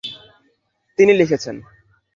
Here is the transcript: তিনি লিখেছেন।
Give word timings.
তিনি 0.97 1.11
লিখেছেন। 1.13 1.55